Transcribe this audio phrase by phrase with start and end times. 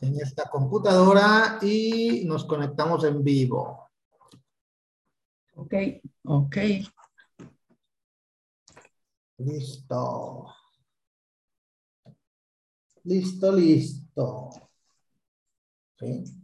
[0.00, 3.90] en esta computadora y nos conectamos en vivo.
[5.54, 5.74] Ok,
[6.24, 6.56] ok.
[9.38, 10.46] Listo.
[13.04, 14.50] Listo, listo.
[15.98, 16.39] ¿Sí?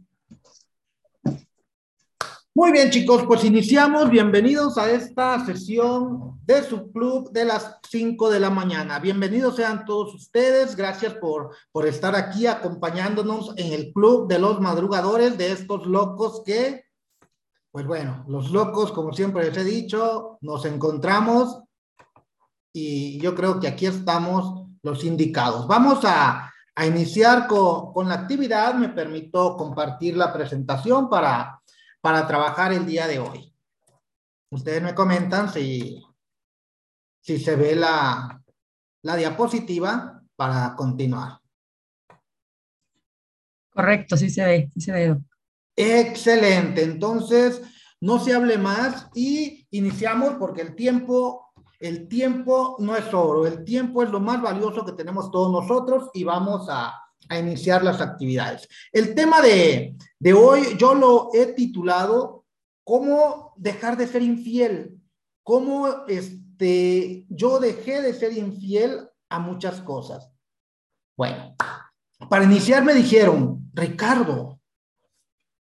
[2.57, 4.09] Muy bien, chicos, pues iniciamos.
[4.09, 8.97] Bienvenidos a esta sesión de su club de las 5 de la mañana.
[8.97, 10.75] Bienvenidos sean todos ustedes.
[10.75, 16.41] Gracias por, por estar aquí acompañándonos en el club de los madrugadores de estos locos
[16.43, 16.85] que,
[17.71, 21.59] pues bueno, los locos, como siempre les he dicho, nos encontramos
[22.73, 25.67] y yo creo que aquí estamos los indicados.
[25.67, 28.73] Vamos a, a iniciar con, con la actividad.
[28.73, 31.61] Me permito compartir la presentación para
[32.01, 33.53] para trabajar el día de hoy.
[34.49, 36.03] Ustedes me comentan si,
[37.21, 38.41] si se ve la,
[39.01, 41.39] la diapositiva para continuar.
[43.69, 45.17] Correcto, sí se ve, sí se ve.
[45.75, 47.61] Excelente, entonces
[48.01, 53.63] no se hable más y iniciamos porque el tiempo, el tiempo no es oro, el
[53.63, 58.01] tiempo es lo más valioso que tenemos todos nosotros y vamos a, a iniciar las
[58.01, 58.67] actividades.
[58.91, 62.37] El tema de, de hoy yo lo he titulado
[62.87, 64.97] ¿Cómo dejar de ser infiel?
[65.43, 70.31] ¿Cómo este, yo dejé de ser infiel a muchas cosas?
[71.17, 71.53] Bueno,
[72.29, 74.61] para iniciar me dijeron, Ricardo,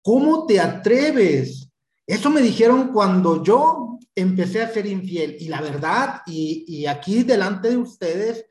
[0.02, 1.68] ¿cómo te atreves?
[2.06, 5.36] Eso me dijeron cuando yo empecé a ser infiel.
[5.38, 8.46] Y la verdad, y, y aquí delante de ustedes,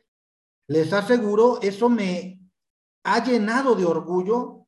[0.68, 2.41] les aseguro, eso me,
[3.04, 4.68] ha llenado de orgullo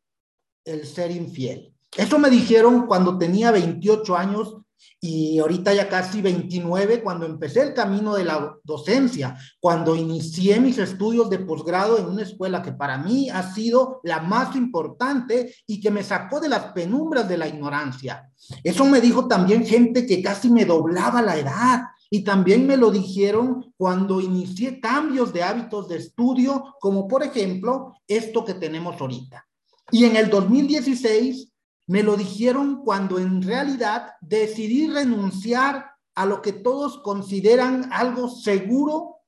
[0.66, 1.74] el ser infiel.
[1.96, 4.58] Eso me dijeron cuando tenía 28 años
[5.00, 10.78] y ahorita ya casi 29 cuando empecé el camino de la docencia, cuando inicié mis
[10.78, 15.80] estudios de posgrado en una escuela que para mí ha sido la más importante y
[15.80, 18.30] que me sacó de las penumbras de la ignorancia.
[18.64, 21.82] Eso me dijo también gente que casi me doblaba la edad,
[22.14, 27.96] y también me lo dijeron cuando inicié cambios de hábitos de estudio, como por ejemplo
[28.08, 29.44] esto que tenemos ahorita.
[29.90, 31.52] Y en el 2016
[31.88, 39.22] me lo dijeron cuando en realidad decidí renunciar a lo que todos consideran algo seguro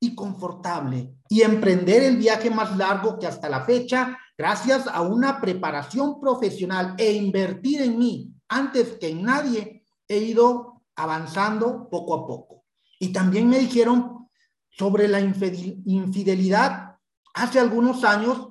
[0.00, 5.40] y confortable y emprender el viaje más largo que hasta la fecha, gracias a una
[5.40, 12.26] preparación profesional e invertir en mí antes que en nadie, he ido avanzando poco a
[12.26, 12.64] poco.
[12.98, 14.28] Y también me dijeron
[14.70, 16.96] sobre la infidelidad
[17.34, 18.50] hace algunos años,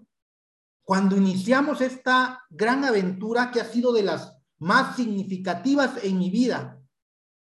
[0.86, 6.80] cuando iniciamos esta gran aventura que ha sido de las más significativas en mi vida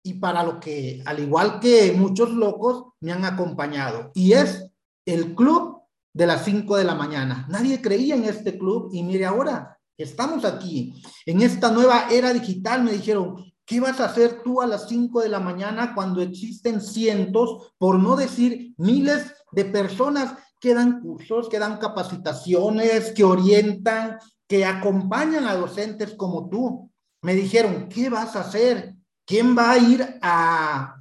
[0.02, 4.10] y para lo que, al igual que muchos locos, me han acompañado.
[4.14, 4.70] Y es
[5.06, 5.80] el club
[6.12, 7.46] de las 5 de la mañana.
[7.48, 11.02] Nadie creía en este club y mire ahora, estamos aquí.
[11.24, 15.22] En esta nueva era digital me dijeron, ¿Qué vas a hacer tú a las 5
[15.22, 21.48] de la mañana cuando existen cientos, por no decir miles de personas que dan cursos,
[21.48, 26.90] que dan capacitaciones, que orientan, que acompañan a docentes como tú?
[27.22, 28.94] Me dijeron, ¿qué vas a hacer?
[29.24, 30.96] ¿Quién va a ir a,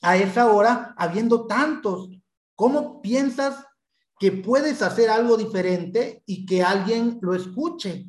[0.00, 2.08] a esa hora habiendo tantos?
[2.54, 3.66] ¿Cómo piensas
[4.18, 8.06] que puedes hacer algo diferente y que alguien lo escuche?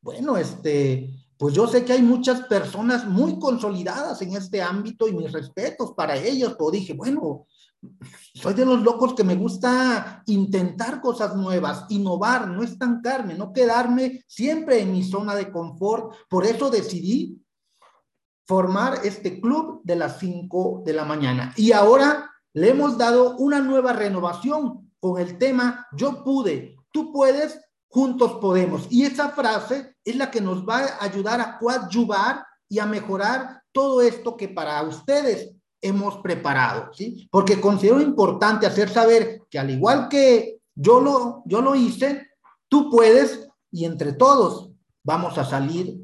[0.00, 5.12] Bueno, este, pues yo sé que hay muchas personas muy consolidadas en este ámbito y
[5.12, 7.46] mis respetos para ellos, pero dije, bueno,
[8.32, 14.24] soy de los locos que me gusta intentar cosas nuevas, innovar, no estancarme, no quedarme
[14.26, 16.14] siempre en mi zona de confort.
[16.30, 17.38] Por eso decidí
[18.46, 21.52] formar este club de las 5 de la mañana.
[21.58, 27.60] Y ahora le hemos dado una nueva renovación con el tema Yo pude, tú puedes
[27.94, 28.88] juntos podemos.
[28.90, 33.62] Y esa frase es la que nos va a ayudar a coadyuvar y a mejorar
[33.70, 37.28] todo esto que para ustedes hemos preparado, ¿sí?
[37.30, 42.30] Porque considero importante hacer saber que al igual que yo lo, yo lo hice,
[42.68, 44.72] tú puedes y entre todos
[45.04, 45.96] vamos a salir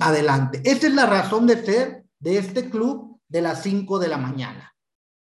[0.00, 0.60] adelante.
[0.64, 4.74] Esa es la razón de ser de este club de las 5 de la mañana.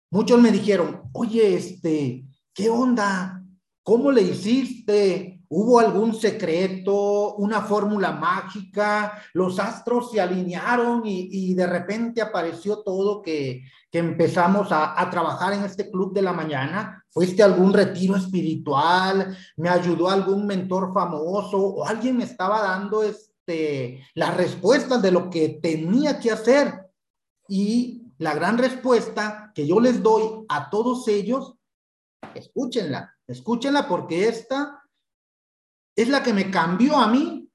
[0.10, 2.24] Muchos me dijeron, oye, este,
[2.54, 3.44] ¿qué onda?
[3.84, 5.39] ¿Cómo le hiciste?
[5.52, 9.20] ¿Hubo algún secreto, una fórmula mágica?
[9.34, 15.64] ¿Los astros se alinearon y, de repente apareció todo que, empezamos a, a, trabajar en
[15.64, 17.04] este club de la mañana?
[17.10, 19.36] ¿Fuiste algún retiro espiritual?
[19.58, 21.58] ¿Me ayudó algún mentor famoso?
[21.58, 26.92] ¿O alguien me estaba dando este, las respuestas de lo que tenía que hacer?
[27.48, 31.56] Y la gran respuesta que yo les doy a todos ellos,
[32.36, 34.80] escúchenla, escúchenla porque esta
[36.02, 37.52] es la que me cambió a mí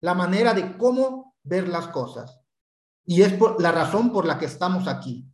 [0.00, 2.40] la manera de cómo ver las cosas.
[3.04, 5.24] Y es por la razón por la que estamos aquí.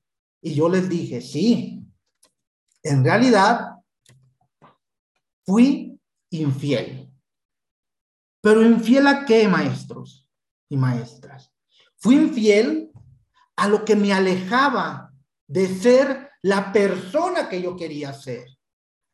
[0.43, 1.83] Y yo les dije, sí,
[2.83, 3.77] en realidad
[5.47, 5.99] fui
[6.31, 7.11] infiel.
[8.43, 10.29] Pero infiel a qué, maestros
[10.69, 11.51] y maestras?
[11.97, 12.91] Fui infiel
[13.57, 15.11] a lo que me alejaba
[15.47, 18.47] de ser la persona que yo quería ser.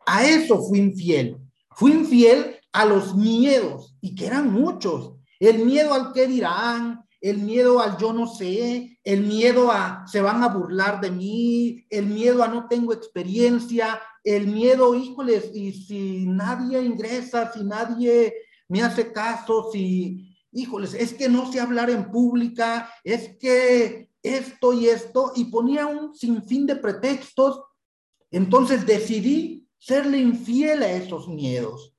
[0.06, 1.38] A eso fui infiel.
[1.70, 5.14] Fui infiel a los miedos, y que eran muchos.
[5.38, 10.20] El miedo al que dirán, el miedo al yo no sé, el miedo a se
[10.20, 15.72] van a burlar de mí, el miedo a no tengo experiencia, el miedo, híjoles, y
[15.72, 18.34] si nadie ingresa, si nadie
[18.69, 24.72] me hace caso, si, híjoles, es que no sé hablar en pública, es que esto
[24.72, 27.62] y esto, y ponía un sinfín de pretextos.
[28.30, 31.91] Entonces decidí serle infiel a esos miedos.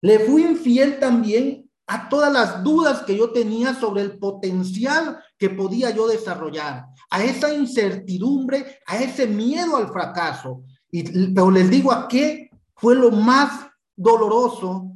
[0.00, 5.48] Le fui infiel también a todas las dudas que yo tenía sobre el potencial que
[5.48, 10.62] podía yo desarrollar, a esa incertidumbre, a ese miedo al fracaso.
[10.90, 14.92] Y, pero les digo a qué fue lo más doloroso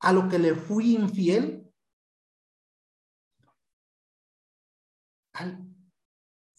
[0.00, 1.62] a lo que le fui infiel.
[5.34, 5.64] Al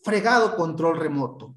[0.01, 1.55] fregado control remoto.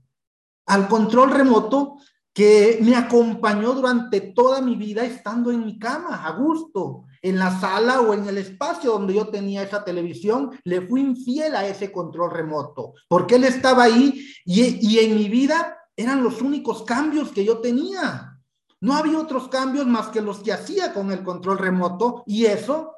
[0.67, 1.99] Al control remoto
[2.41, 7.61] que me acompañó durante toda mi vida estando en mi cama, a gusto, en la
[7.61, 11.93] sala o en el espacio donde yo tenía esa televisión, le fui infiel a ese
[11.93, 17.31] control remoto, porque él estaba ahí y, y en mi vida eran los únicos cambios
[17.31, 18.41] que yo tenía.
[18.81, 22.95] No había otros cambios más que los que hacía con el control remoto y eso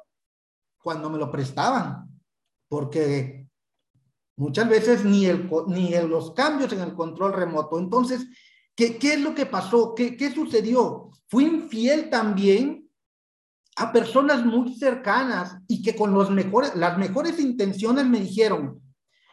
[0.81, 2.17] cuando me lo prestaban,
[2.69, 3.49] porque
[4.37, 7.77] muchas veces ni, el, ni los cambios en el control remoto.
[7.77, 8.25] Entonces,
[8.75, 9.93] ¿Qué, es lo que pasó?
[9.95, 11.11] ¿Qué, ¿Qué sucedió?
[11.27, 12.89] Fui infiel también
[13.75, 18.81] a personas muy cercanas y que con los mejores, las mejores intenciones me dijeron,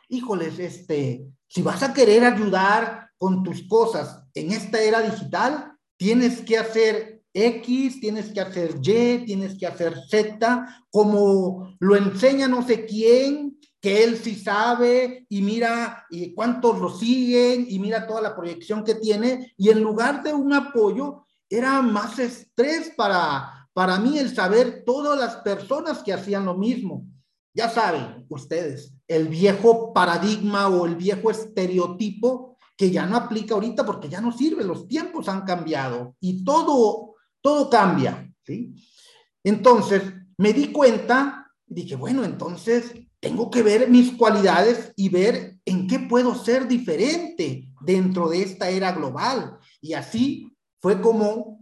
[0.08, 6.40] híjoles, este, si vas a querer ayudar con tus cosas en esta era digital, tienes
[6.40, 12.66] que hacer X, tienes que hacer Y, tienes que hacer Z, como lo enseña no
[12.66, 18.20] sé quién, que él sí sabe y mira y cuántos lo siguen y mira toda
[18.20, 23.98] la proyección que tiene y en lugar de un apoyo era más estrés para para
[23.98, 27.06] mí el saber todas las personas que hacían lo mismo.
[27.54, 33.86] Ya saben ustedes, el viejo paradigma o el viejo estereotipo que ya no aplica ahorita
[33.86, 38.74] porque ya no sirve, los tiempos han cambiado y todo todo cambia, ¿sí?
[39.42, 40.02] Entonces,
[40.36, 46.00] me di cuenta, dije, bueno, entonces tengo que ver mis cualidades y ver en qué
[46.00, 49.58] puedo ser diferente dentro de esta era global.
[49.80, 51.60] Y así fue como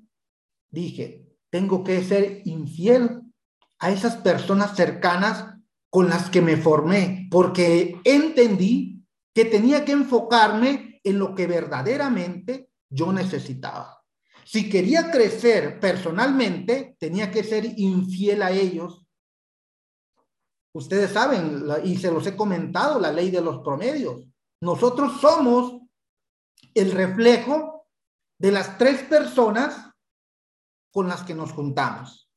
[0.70, 3.22] dije, tengo que ser infiel
[3.78, 5.54] a esas personas cercanas
[5.90, 9.02] con las que me formé, porque entendí
[9.34, 14.02] que tenía que enfocarme en lo que verdaderamente yo necesitaba.
[14.44, 19.07] Si quería crecer personalmente, tenía que ser infiel a ellos
[20.74, 24.26] Ustedes saben, y se los he comentado, la ley de los promedios.
[24.60, 25.80] Nosotros somos
[26.74, 27.86] el reflejo
[28.38, 29.90] de las tres personas
[30.92, 32.30] con las que nos juntamos.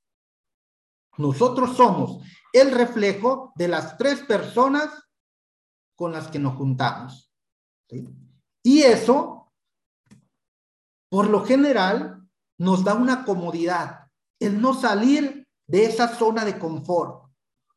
[1.17, 4.91] Nosotros somos el reflejo de las tres personas
[5.95, 7.31] con las que nos juntamos.
[8.63, 9.51] Y eso,
[11.09, 12.27] por lo general,
[12.59, 14.07] nos da una comodidad,
[14.39, 17.30] el no salir de esa zona de confort.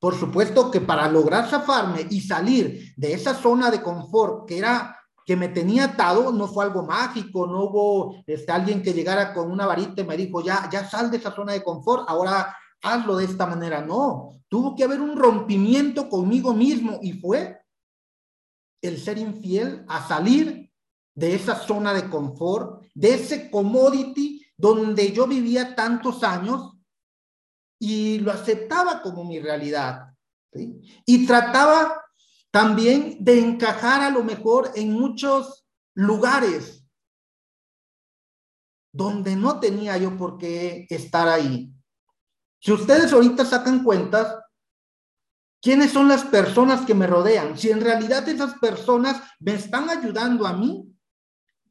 [0.05, 5.01] Por supuesto que para lograr zafarme y salir de esa zona de confort que era
[5.25, 9.51] que me tenía atado, no fue algo mágico, no hubo este, alguien que llegara con
[9.51, 13.17] una varita y me dijo, ya, ya sal de esa zona de confort, ahora hazlo
[13.17, 13.81] de esta manera.
[13.81, 17.63] No, tuvo que haber un rompimiento conmigo mismo y fue
[18.83, 20.71] el ser infiel a salir
[21.15, 26.74] de esa zona de confort, de ese commodity donde yo vivía tantos años
[27.87, 30.15] y lo aceptaba como mi realidad.
[31.05, 32.03] Y trataba
[32.51, 36.83] también de encajar a lo mejor en muchos lugares
[38.91, 41.71] donde no tenía yo por qué estar ahí.
[42.59, 44.35] Si ustedes ahorita sacan cuentas,
[45.61, 47.59] ¿quiénes son las personas que me rodean?
[47.59, 50.94] Si en realidad esas personas me están ayudando a mí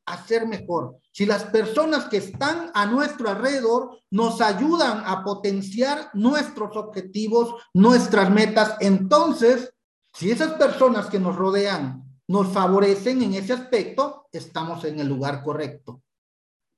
[0.06, 0.98] a ser mejor.
[1.12, 8.30] Si las personas que están a nuestro alrededor nos ayudan a potenciar nuestros objetivos, nuestras
[8.30, 9.74] metas, entonces,
[10.14, 15.44] si esas personas que nos rodean nos favorecen en ese aspecto, estamos en el lugar
[15.44, 16.02] correcto.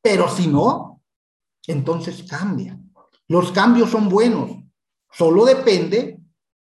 [0.02, 1.02] Pero si no,
[1.68, 2.80] entonces cambia.
[3.28, 4.52] Los cambios son buenos.
[5.12, 6.20] Solo depende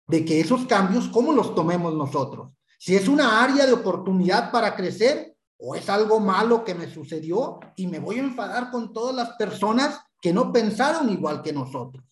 [0.07, 2.52] de que esos cambios, ¿cómo los tomemos nosotros?
[2.78, 7.61] Si es una área de oportunidad para crecer o es algo malo que me sucedió
[7.76, 12.05] y me voy a enfadar con todas las personas que no pensaron igual que nosotros.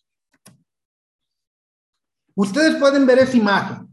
[2.34, 3.88] Ustedes pueden ver esa imagen.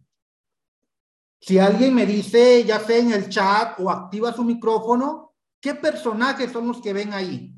[1.40, 6.52] Si alguien me dice, ya sea en el chat o activa su micrófono, ¿qué personajes
[6.52, 7.56] son los que ven ahí?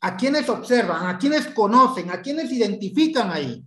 [0.00, 1.06] ¿A quiénes observan?
[1.06, 2.10] ¿A quiénes conocen?
[2.10, 3.64] ¿A quiénes identifican ahí?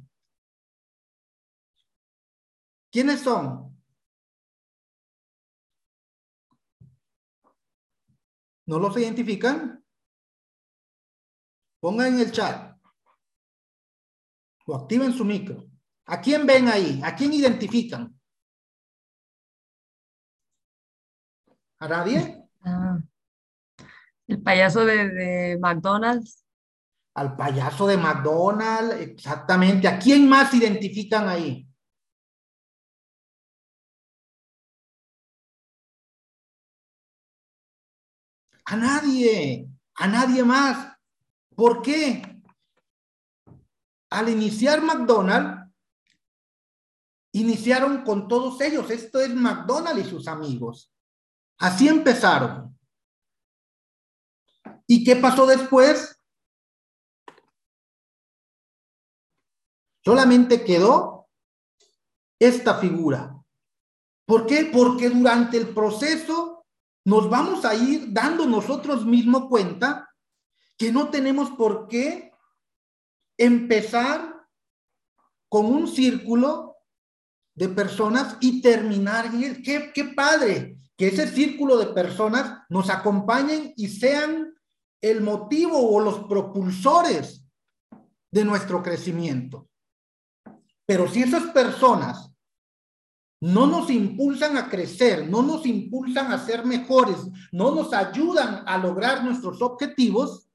[2.92, 3.67] ¿Quiénes son?
[8.68, 9.84] ¿No los identifican?
[11.80, 12.78] Pongan en el chat.
[14.66, 15.66] O activen su micro.
[16.06, 17.00] ¿A quién ven ahí?
[17.04, 18.20] ¿A quién identifican?
[21.80, 22.44] ¿A nadie?
[22.62, 23.00] Ah,
[24.28, 26.44] el payaso de, de McDonald's.
[27.14, 29.88] Al payaso de McDonald's, exactamente.
[29.88, 31.67] ¿A quién más identifican ahí?
[38.70, 40.94] A nadie, a nadie más.
[41.56, 42.42] ¿Por qué?
[44.10, 45.74] Al iniciar McDonald's,
[47.32, 48.90] iniciaron con todos ellos.
[48.92, 50.92] Esto es McDonald's y sus amigos.
[51.58, 52.78] Así empezaron.
[54.86, 56.20] ¿Y qué pasó después?
[60.04, 61.30] Solamente quedó
[62.38, 63.34] esta figura.
[64.26, 64.70] ¿Por qué?
[64.74, 66.47] Porque durante el proceso
[67.08, 70.14] nos vamos a ir dando nosotros mismos cuenta
[70.78, 72.34] que no tenemos por qué
[73.38, 74.46] empezar
[75.48, 76.76] con un círculo
[77.56, 79.64] de personas y terminar en él.
[79.64, 84.54] Qué, qué padre que ese círculo de personas nos acompañen y sean
[85.00, 87.48] el motivo o los propulsores
[88.30, 89.70] de nuestro crecimiento.
[90.86, 92.27] Pero si esas personas
[93.40, 97.18] no nos impulsan a crecer, no nos impulsan a ser mejores,
[97.52, 100.50] no nos ayudan a lograr nuestros objetivos,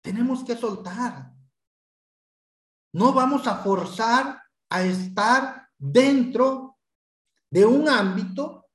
[0.00, 1.32] tenemos que soltar.
[2.94, 6.78] No vamos a forzar a estar dentro
[7.50, 8.66] de un ámbito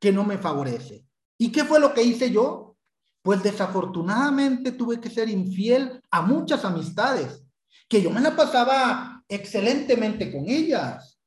[0.00, 1.06] que no me favorece.
[1.38, 2.76] ¿Y qué fue lo que hice yo?
[3.22, 7.44] Pues desafortunadamente tuve que ser infiel a muchas amistades,
[7.88, 11.17] que yo me la pasaba excelentemente con ellas.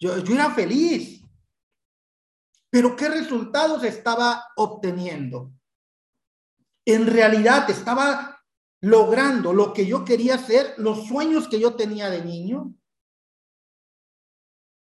[0.00, 1.22] Yo, era feliz.
[2.70, 5.52] Pero ¿qué resultados estaba obteniendo?
[6.86, 8.42] En realidad estaba
[8.80, 12.74] logrando lo que yo quería hacer, los sueños que yo tenía de niño,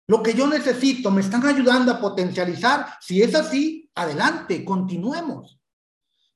[0.08, 2.86] lo que yo necesito, me están ayudando a potencializar.
[3.00, 5.58] Si es así, adelante, continuemos.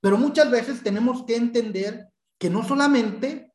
[0.01, 2.09] Pero muchas veces tenemos que entender
[2.39, 3.50] que no solamente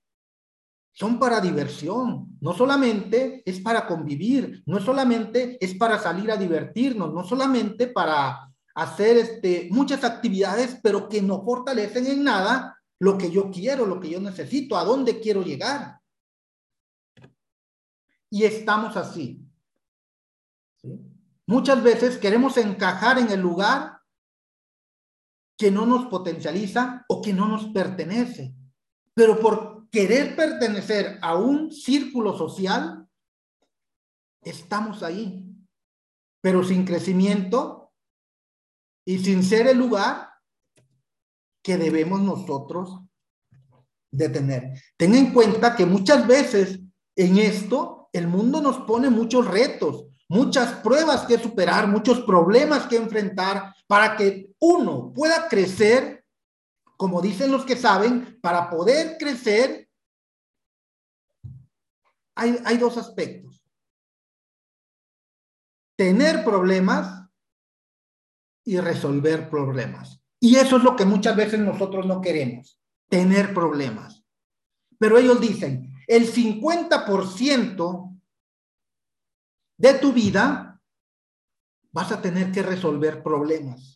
[0.96, 7.14] son para diversión, no solamente es para convivir, no solamente es para salir a divertirnos,
[7.14, 13.30] no solamente para hacer este, muchas actividades, pero que no fortalecen en nada lo que
[13.30, 16.00] yo quiero, lo que yo necesito, a dónde quiero llegar.
[18.30, 19.46] Y estamos así.
[21.46, 24.00] Muchas veces queremos encajar en el lugar
[25.58, 28.56] que no nos potencializa o que no nos pertenece.
[29.14, 29.40] Pero
[29.92, 33.08] querer pertenecer a un círculo social,
[34.42, 35.42] estamos ahí.
[36.42, 37.92] Pero sin crecimiento
[39.06, 40.30] y sin ser el lugar
[41.64, 43.02] que debemos nosotros
[44.12, 44.74] de tener.
[44.98, 46.80] Ten en cuenta que muchas veces
[47.16, 52.98] en esto el mundo nos pone muchos retos, muchas pruebas que superar, muchos problemas que
[52.98, 56.25] enfrentar para que uno pueda crecer,
[56.98, 59.90] como dicen los que saben, para poder crecer,
[62.36, 63.64] hay, dos aspectos.
[65.98, 67.30] Tener problemas
[68.66, 70.22] y resolver problemas.
[70.40, 74.24] Y eso es lo que muchas veces nosotros no queremos, tener problemas.
[75.00, 78.20] Pero ellos dicen, el 50%
[79.78, 80.82] de tu vida,
[81.92, 83.95] vas a tener que resolver problemas.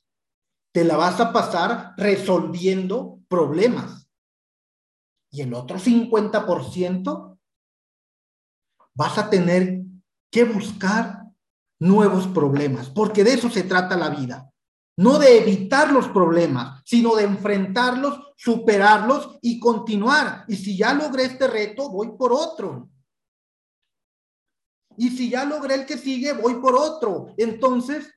[0.71, 4.07] Te la vas a pasar resolviendo problemas.
[5.31, 7.37] Y el otro 50%
[8.93, 9.81] vas a tener
[10.31, 11.23] que buscar
[11.79, 14.51] nuevos problemas, porque de eso se trata la vida.
[14.97, 20.43] No de evitar los problemas, sino de enfrentarlos, superarlos y continuar.
[20.49, 22.89] Y si ya logré este reto, voy por otro.
[24.97, 27.33] Y si ya logré el que sigue, voy por otro.
[27.37, 28.13] Entonces,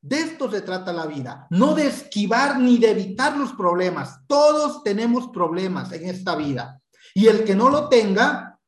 [0.00, 4.26] de esto se trata la vida, no de esquivar ni de evitar los problemas.
[4.26, 6.80] Todos tenemos problemas en esta vida.
[7.14, 8.60] Y el que no lo tenga,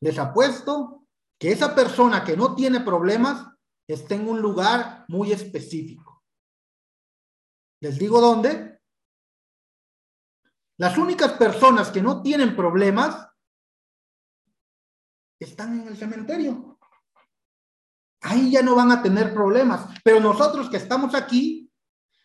[0.00, 1.06] les apuesto
[1.38, 3.46] que esa persona que no tiene problemas
[3.88, 6.22] está en un lugar muy específico.
[7.80, 8.80] ¿Les digo dónde?
[10.78, 13.28] Las únicas personas que no tienen problemas
[15.38, 16.71] están en el cementerio.
[18.22, 19.86] Ahí ya no van a tener problemas.
[20.04, 21.70] Pero nosotros que estamos aquí,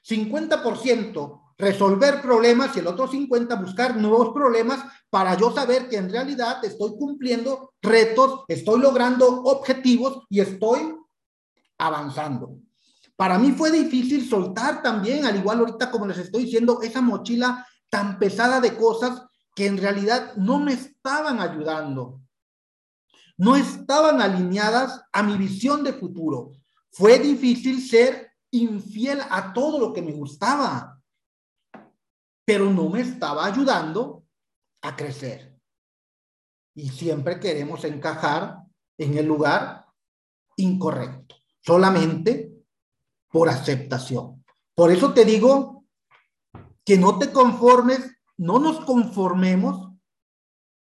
[0.07, 6.09] 50% resolver problemas y el otro 50% buscar nuevos problemas para yo saber que en
[6.09, 10.95] realidad estoy cumpliendo retos, estoy logrando objetivos y estoy
[11.79, 12.59] avanzando.
[13.15, 17.65] Para mí fue difícil soltar también, al igual ahorita como les estoy diciendo, esa mochila
[17.89, 19.23] tan pesada de cosas
[19.55, 22.21] que en realidad no me estaban ayudando
[23.37, 26.51] no estaban alineadas a mi visión de futuro.
[26.91, 30.99] Fue difícil ser infiel a todo lo que me gustaba,
[32.45, 34.25] pero no me estaba ayudando
[34.81, 35.59] a crecer.
[36.73, 38.63] Y siempre queremos encajar
[38.97, 39.85] en el lugar
[40.55, 42.51] incorrecto, solamente
[43.29, 44.43] por aceptación.
[44.73, 45.85] Por eso te digo
[46.83, 47.99] que no te conformes,
[48.37, 49.91] no nos conformemos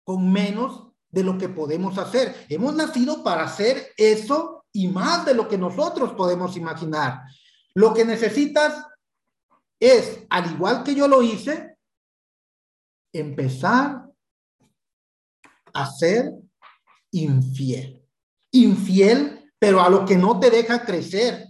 [0.04, 2.46] con menos de lo que podemos hacer.
[2.48, 7.22] Hemos nacido para hacer eso y más de lo que nosotros podemos imaginar.
[7.74, 8.84] Lo que necesitas
[9.80, 11.76] es, al igual que yo lo hice,
[13.12, 14.04] empezar
[15.72, 16.32] a ser
[17.12, 18.04] infiel.
[18.52, 21.46] Infiel, pero a lo que no te deja crecer.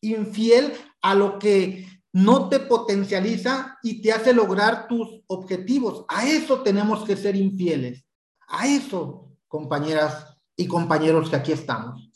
[0.00, 6.04] Infiel a lo que no te potencializa y te hace lograr tus objetivos.
[6.08, 8.04] A eso tenemos que ser infieles.
[8.52, 12.10] A eso, compañeras y compañeros que aquí estamos.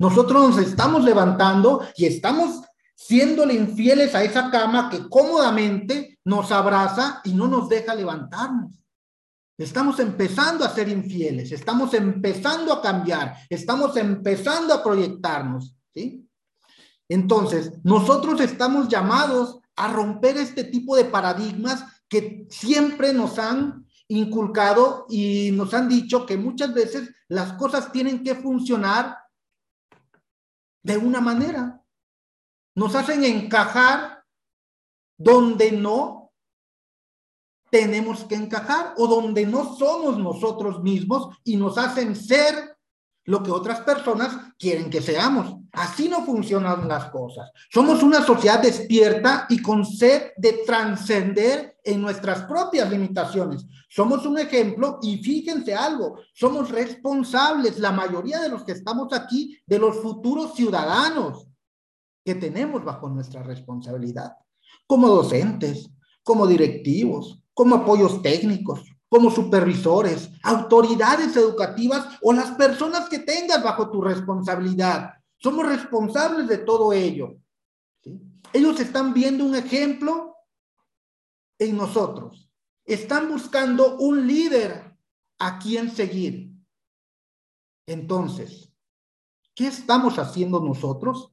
[0.00, 2.62] Nosotros nos estamos levantando y estamos
[2.96, 8.74] siéndole infieles a esa cama que cómodamente nos abraza y no nos deja levantarnos.
[9.56, 16.26] Estamos empezando a ser infieles, estamos empezando a cambiar, estamos empezando a proyectarnos, ¿sí?
[17.08, 25.06] Entonces, nosotros estamos llamados a romper este tipo de paradigmas que siempre nos han inculcado
[25.08, 29.18] y nos han dicho que muchas veces las cosas tienen que funcionar
[30.82, 31.80] de una manera.
[32.74, 34.24] Nos hacen encajar
[35.16, 36.32] donde no
[37.70, 42.76] tenemos que encajar o donde no somos nosotros mismos y nos hacen ser
[43.26, 45.59] lo que otras personas quieren que seamos.
[45.72, 47.50] Así no funcionan las cosas.
[47.72, 53.64] Somos una sociedad despierta y con sed de trascender en nuestras propias limitaciones.
[53.88, 59.58] Somos un ejemplo y fíjense algo, somos responsables, la mayoría de los que estamos aquí,
[59.66, 61.46] de los futuros ciudadanos
[62.24, 64.36] que tenemos bajo nuestra responsabilidad,
[64.86, 65.90] como docentes,
[66.22, 73.90] como directivos, como apoyos técnicos, como supervisores, autoridades educativas o las personas que tengas bajo
[73.90, 75.14] tu responsabilidad.
[75.42, 77.38] Somos responsables de todo ello.
[78.52, 80.36] Ellos están viendo un ejemplo
[81.58, 82.50] en nosotros.
[82.84, 84.96] Están buscando un líder
[85.38, 86.52] a quien seguir.
[87.86, 88.70] Entonces,
[89.54, 91.32] ¿qué estamos haciendo nosotros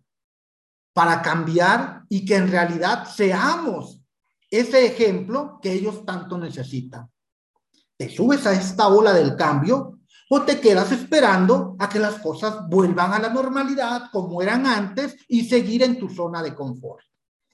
[0.93, 4.01] para cambiar y que en realidad seamos
[4.49, 7.11] ese ejemplo que ellos tanto necesitan?
[7.97, 9.96] ¿Te subes a esta ola del cambio
[10.29, 15.15] o te quedas esperando a que las cosas vuelvan a la normalidad como eran antes
[15.27, 17.05] y seguir en tu zona de confort?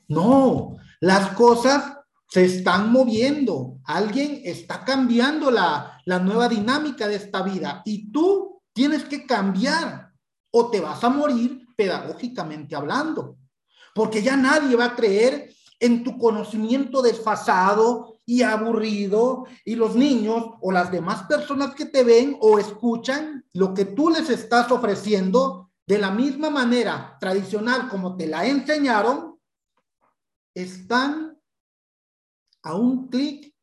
[0.08, 3.80] No, las cosas se están moviendo.
[3.86, 10.12] Alguien está cambiando la, la nueva dinámica de esta vida y tú tienes que cambiar
[10.52, 13.38] o te vas a morir pedagógicamente hablando.
[13.94, 20.46] Porque ya nadie va a creer en tu conocimiento desfasado, y aburrido y los niños
[20.62, 25.72] o las demás personas que te ven o escuchan lo que tú les estás ofreciendo
[25.86, 29.40] de la misma manera tradicional como te la enseñaron,
[30.56, 31.38] están
[32.64, 33.54] a un clic,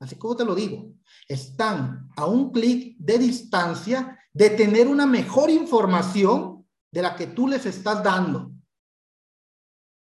[0.00, 0.94] así como te lo digo,
[1.26, 7.48] están a un clic de distancia de tener una mejor información de la que tú
[7.48, 8.52] les estás dando.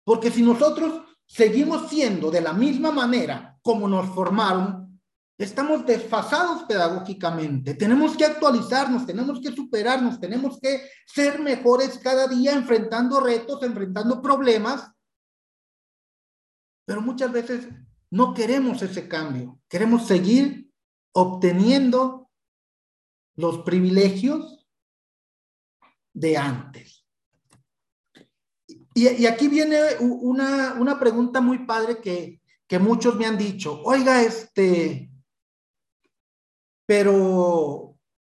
[0.03, 5.01] Porque si nosotros seguimos siendo de la misma manera como nos formaron,
[5.37, 7.73] estamos desfasados pedagógicamente.
[7.73, 14.21] Tenemos que actualizarnos, tenemos que superarnos, tenemos que ser mejores cada día enfrentando retos, enfrentando
[14.21, 14.91] problemas.
[16.85, 17.67] Pero muchas veces
[18.11, 19.59] no queremos ese cambio.
[19.67, 20.69] Queremos seguir
[21.13, 22.29] obteniendo
[23.35, 24.67] los privilegios
[26.13, 27.02] de antes.
[28.93, 35.09] Y, aquí viene una, pregunta muy padre que, que muchos me han dicho, oiga, este,
[36.85, 37.95] pero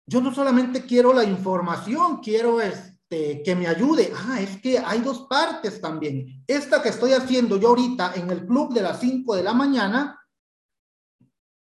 [0.07, 4.13] yo no solamente quiero la información, quiero este, que me ayude.
[4.15, 6.45] Ah, es que hay dos partes también.
[6.47, 10.21] Esta que estoy haciendo yo ahorita en el club de las 5 de la mañana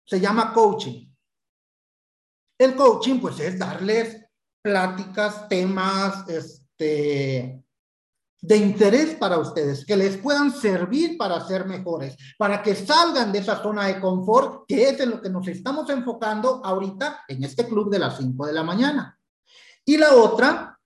[0.06, 1.06] se llama coaching.
[2.58, 4.24] El coaching, pues, es darles
[4.62, 7.62] pláticas, temas, este,
[8.40, 13.40] de interés para ustedes, que les puedan servir para ser mejores, para que salgan de
[13.40, 17.66] esa zona de confort, que es en lo que nos estamos enfocando ahorita en este
[17.66, 19.18] club de las 5 de la mañana.
[19.85, 20.79] Y la otra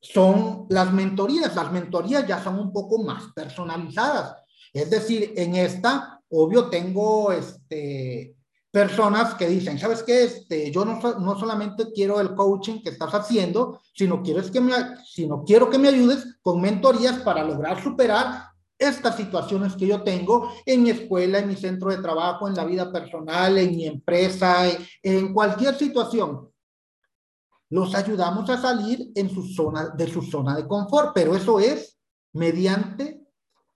[0.00, 1.54] son las mentorías.
[1.54, 4.36] Las mentorías ya son un poco más personalizadas.
[4.72, 8.36] Es decir, en esta, obvio, tengo este,
[8.72, 10.24] personas que dicen, ¿sabes qué?
[10.24, 14.62] Este, yo no, no solamente quiero el coaching que estás haciendo, sino quiero, es que
[14.62, 14.72] me,
[15.04, 18.46] sino quiero que me ayudes con mentorías para lograr superar
[18.78, 22.64] estas situaciones que yo tengo en mi escuela, en mi centro de trabajo, en la
[22.64, 24.66] vida personal, en mi empresa,
[25.02, 26.48] en cualquier situación.
[27.68, 31.98] Los ayudamos a salir en su zona, de su zona de confort, pero eso es
[32.32, 33.20] mediante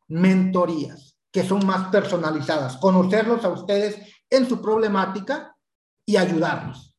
[0.09, 5.57] mentorías que son más personalizadas, conocerlos a ustedes en su problemática
[6.05, 6.95] y ayudarlos.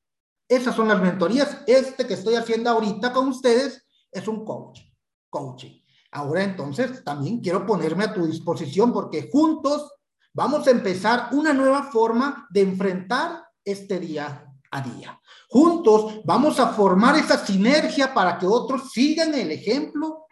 [0.47, 1.57] Esas son las mentorías.
[1.67, 4.81] Este que estoy haciendo ahorita con ustedes es un coach,
[5.29, 5.81] coaching.
[6.11, 9.93] Ahora entonces también quiero ponerme a tu disposición porque juntos
[10.33, 15.19] vamos a empezar una nueva forma de enfrentar este día a día.
[15.49, 20.27] Juntos vamos a formar esa sinergia para que otros sigan el ejemplo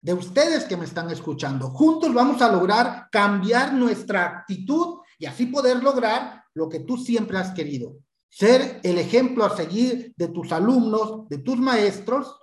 [0.00, 1.70] de ustedes que me están escuchando.
[1.70, 7.38] Juntos vamos a lograr cambiar nuestra actitud y así poder lograr lo que tú siempre
[7.38, 7.98] has querido.
[8.28, 12.40] Ser el ejemplo a seguir de tus alumnos, de tus maestros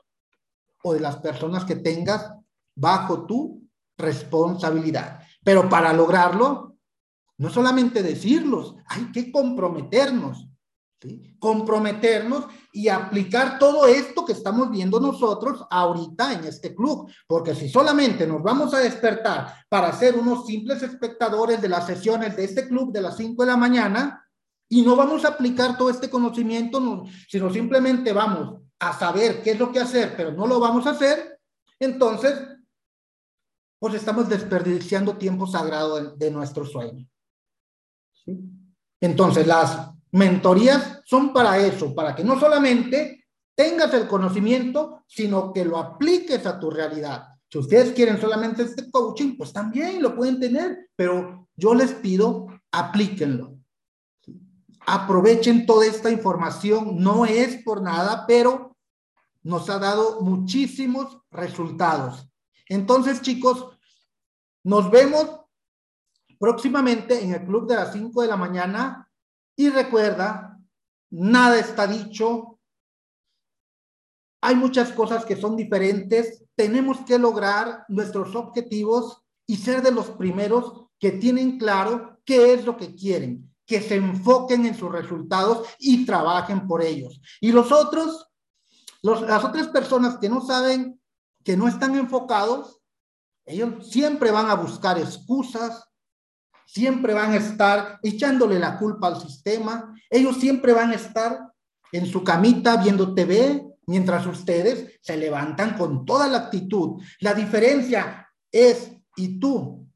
[0.83, 2.31] o de las personas que tengas
[2.75, 3.63] bajo tu
[3.97, 5.19] responsabilidad.
[5.43, 6.77] Pero para lograrlo,
[7.37, 10.47] no solamente decirlos, hay que comprometernos.
[11.39, 17.69] Comprometernos y aplicar todo esto que estamos viendo nosotros ahorita en este club, porque si
[17.69, 22.67] solamente nos vamos a despertar para ser unos simples espectadores de las sesiones de este
[22.67, 24.25] club de las 5 de la mañana
[24.67, 29.59] y no vamos a aplicar todo este conocimiento, sino simplemente vamos a saber qué es
[29.59, 31.39] lo que hacer, pero no lo vamos a hacer,
[31.79, 32.37] entonces,
[33.79, 37.07] pues estamos desperdiciando tiempo sagrado de, de nuestro sueño.
[39.01, 45.65] Entonces, las Mentorías son para eso, para que no solamente tengas el conocimiento, sino que
[45.65, 47.27] lo apliques a tu realidad.
[47.51, 52.47] Si ustedes quieren solamente este coaching, pues también lo pueden tener, pero yo les pido,
[52.71, 53.57] aplíquenlo.
[54.85, 58.77] Aprovechen toda esta información, no es por nada, pero
[59.43, 62.27] nos ha dado muchísimos resultados.
[62.67, 63.77] Entonces, chicos,
[64.63, 65.41] nos vemos
[66.39, 69.08] próximamente en el club de las 5 de la mañana
[69.59, 70.57] y recuerda,
[71.11, 72.61] nada está dicho.
[74.41, 76.45] Hay muchas cosas que son diferentes.
[76.55, 82.63] Tenemos que lograr nuestros objetivos y ser de los primeros que tienen claro qué es
[82.63, 87.19] lo que quieren, que se enfoquen en sus resultados y trabajen por ellos.
[87.41, 88.29] Y los otros,
[89.01, 91.01] las otras personas que no saben,
[91.43, 92.79] que no están enfocados,
[93.45, 95.88] ellos siempre van a buscar excusas,
[96.71, 101.51] siempre van a estar echándole la culpa al sistema, ellos siempre van a estar
[101.91, 107.01] en su camita viendo TV, mientras ustedes se levantan con toda la actitud.
[107.21, 109.87] La diferencia es, ¿y tú?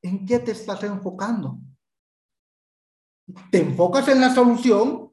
[0.00, 1.58] ¿En qué te estás enfocando?
[3.50, 5.12] ¿Te enfocas en la solución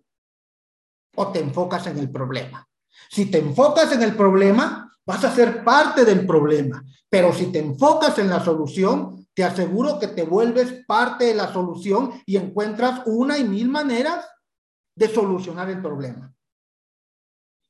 [1.15, 2.65] o te enfocas en el problema?
[3.09, 7.59] Si te enfocas en el problema, vas a ser parte del problema, pero si te
[7.59, 13.03] enfocas en la solución, te aseguro que te vuelves parte de la solución y encuentras
[13.05, 14.25] una y mil maneras
[14.95, 16.33] de solucionar el problema.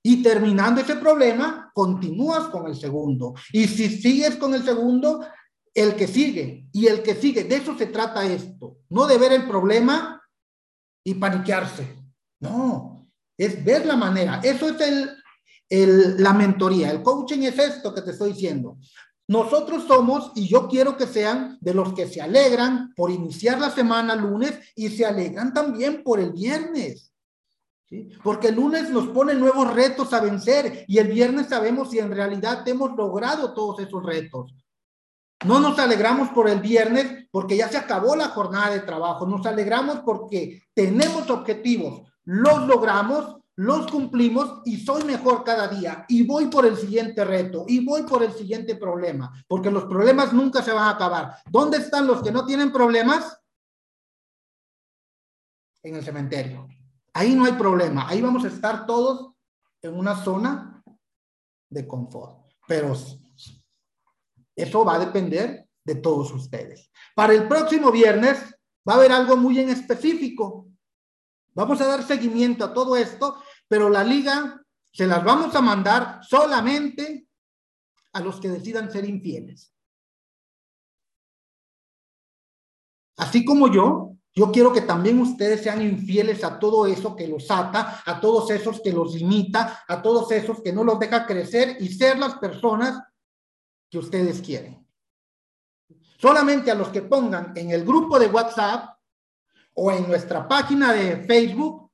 [0.01, 3.33] Y terminando ese problema, continúas con el segundo.
[3.51, 5.27] Y si sigues con el segundo,
[5.73, 7.43] el que sigue y el que sigue.
[7.43, 8.77] De eso se trata esto.
[8.87, 10.23] No de ver el problema
[11.03, 11.97] y paniquearse.
[12.39, 14.39] No, es ver la manera.
[14.41, 15.09] Eso es el,
[15.67, 16.91] el, la mentoría.
[16.91, 18.77] El coaching es esto que te estoy diciendo.
[19.27, 23.69] Nosotros somos, y yo quiero que sean de los que se alegran por iniciar la
[23.69, 27.11] semana lunes y se alegran también por el viernes.
[28.23, 32.11] Porque el lunes nos pone nuevos retos a vencer y el viernes sabemos si en
[32.11, 34.53] realidad hemos logrado todos esos retos.
[35.45, 39.27] No nos alegramos por el viernes porque ya se acabó la jornada de trabajo.
[39.27, 46.25] Nos alegramos porque tenemos objetivos, los logramos los cumplimos y soy mejor cada día y
[46.25, 50.61] voy por el siguiente reto y voy por el siguiente problema, porque los problemas nunca
[50.61, 51.37] se van a acabar.
[51.49, 53.41] ¿Dónde están los que no tienen problemas?
[55.81, 56.67] En el cementerio.
[57.13, 59.33] Ahí no hay problema, ahí vamos a estar todos
[59.81, 60.83] en una zona
[61.67, 62.93] de confort, pero
[64.55, 66.91] eso va a depender de todos ustedes.
[67.15, 68.37] Para el próximo viernes
[68.87, 70.67] va a haber algo muy en específico.
[71.57, 76.21] Vamos a dar seguimiento a todo esto pero la liga se las vamos a mandar
[76.23, 77.27] solamente
[78.13, 79.73] a los que decidan ser infieles.
[83.17, 87.49] Así como yo, yo quiero que también ustedes sean infieles a todo eso que los
[87.49, 91.77] ata, a todos esos que los limita, a todos esos que no los deja crecer
[91.79, 93.01] y ser las personas
[93.89, 94.87] que ustedes quieren.
[96.19, 98.96] Solamente a los que pongan en el grupo de WhatsApp
[99.79, 101.91] o en nuestra página de Facebook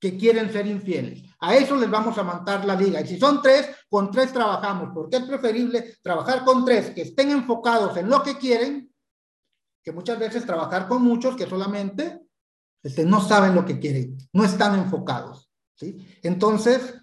[0.00, 1.22] que quieren ser infieles.
[1.38, 3.00] A eso les vamos a mandar la liga.
[3.00, 7.30] Y si son tres, con tres trabajamos, porque es preferible trabajar con tres que estén
[7.30, 8.92] enfocados en lo que quieren,
[9.82, 12.20] que muchas veces trabajar con muchos que solamente
[12.82, 15.50] este, no saben lo que quieren, no están enfocados.
[15.74, 16.04] ¿sí?
[16.22, 16.94] Entonces,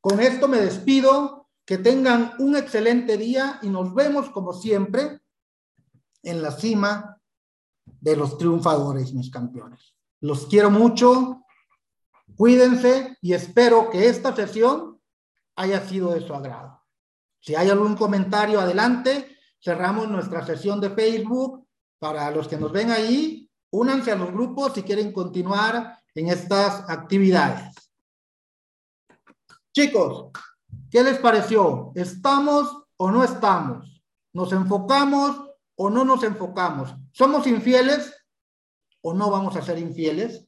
[0.00, 1.42] con esto me despido.
[1.66, 5.22] Que tengan un excelente día y nos vemos como siempre
[6.22, 7.13] en la cima
[7.86, 9.94] de los triunfadores, mis campeones.
[10.20, 11.44] Los quiero mucho
[12.36, 15.00] Cuídense y espero que esta sesión
[15.56, 16.82] haya sido de su agrado.
[17.40, 19.38] Si hay algún comentario, adelante.
[19.62, 21.66] Cerramos nuestra sesión de Facebook.
[21.98, 26.88] Para los que nos ven ahí, únanse a los grupos si quieren continuar en estas
[26.90, 27.74] actividades.
[29.72, 30.30] Chicos,
[30.90, 31.92] ¿qué les pareció?
[31.94, 34.02] ¿Estamos o no estamos?
[34.32, 36.94] ¿Nos enfocamos o no nos enfocamos?
[37.12, 38.14] ¿Somos infieles
[39.02, 40.46] o no vamos a ser infieles?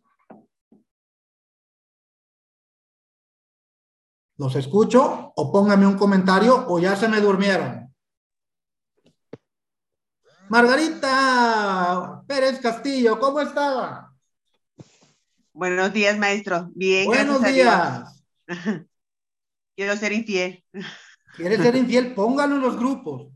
[4.39, 5.33] ¿Los escucho?
[5.35, 7.95] O póngame un comentario o ya se me durmieron.
[10.49, 14.15] Margarita Pérez Castillo, ¿cómo estaba?
[15.53, 16.71] Buenos días, maestro.
[16.75, 17.07] Bien.
[17.07, 18.23] Buenos días.
[19.77, 20.63] Quiero ser infiel.
[21.37, 22.15] ¿Quieres ser infiel?
[22.15, 23.33] Pónganlo en los grupos.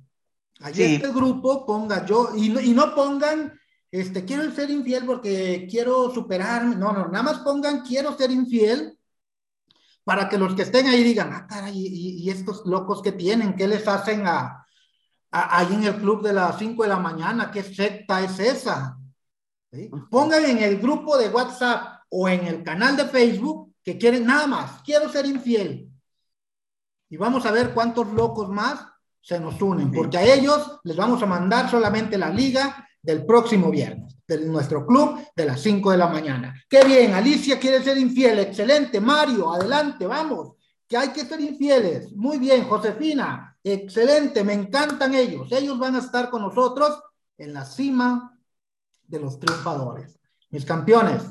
[0.60, 3.58] Allí este grupo ponga yo, y no, y no pongan,
[3.90, 6.76] este, quiero ser infiel porque quiero superarme.
[6.76, 8.98] No, no, nada más pongan quiero ser infiel
[10.04, 13.66] para que los que estén ahí digan, ah, caray, y, estos locos que tienen, ¿qué
[13.66, 14.66] les hacen a,
[15.30, 17.50] ahí en el club de las 5 de la mañana?
[17.50, 18.98] ¿Qué secta es esa?
[20.10, 24.46] Pongan en el grupo de WhatsApp o en el canal de Facebook que quieren nada
[24.46, 25.88] más, quiero ser infiel.
[27.08, 28.89] Y vamos a ver cuántos locos más
[29.20, 33.70] se nos unen, porque a ellos les vamos a mandar solamente la liga del próximo
[33.70, 36.54] viernes, de nuestro club de las 5 de la mañana.
[36.68, 40.52] Qué bien, Alicia quiere ser infiel, excelente, Mario, adelante, vamos,
[40.86, 42.12] que hay que ser infieles.
[42.12, 45.50] Muy bien, Josefina, excelente, me encantan ellos.
[45.52, 47.02] Ellos van a estar con nosotros
[47.38, 48.38] en la cima
[49.06, 50.18] de los triunfadores.
[50.50, 51.22] Mis campeones,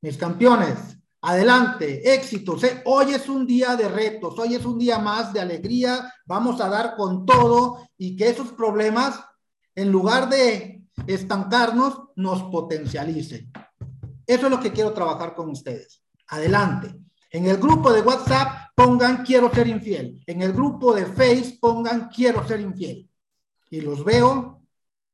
[0.00, 2.62] mis campeones, adelante, éxitos.
[2.84, 6.68] Hoy es un día de retos, hoy es un día más de alegría, vamos a
[6.68, 9.24] dar con todo y que esos problemas,
[9.74, 13.48] en lugar de estancarnos, nos potencialice.
[14.26, 16.02] Eso es lo que quiero trabajar con ustedes.
[16.28, 16.94] Adelante.
[17.30, 20.22] En el grupo de WhatsApp pongan quiero ser infiel.
[20.26, 23.10] En el grupo de Face pongan quiero ser infiel.
[23.70, 24.62] Y los veo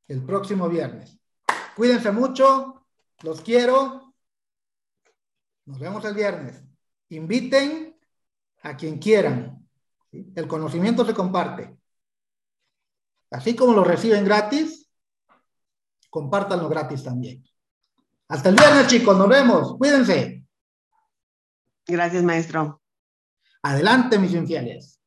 [0.09, 1.18] el próximo viernes.
[1.77, 2.85] Cuídense mucho.
[3.23, 4.10] Los quiero.
[5.70, 6.64] Nos vemos el viernes.
[7.11, 7.96] Inviten
[8.62, 9.68] a quien quieran.
[10.11, 11.78] El conocimiento se comparte.
[13.30, 14.90] Así como lo reciben gratis,
[16.11, 17.44] compártanlo gratis también.
[18.26, 19.76] Hasta el viernes, chicos, nos vemos.
[19.78, 20.44] Cuídense.
[21.87, 22.83] Gracias, maestro.
[23.62, 25.00] Adelante, mis infieles.